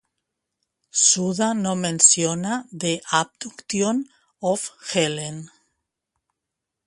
[1.03, 4.09] Suda no menciona "The Abduction
[4.41, 5.51] of Helen".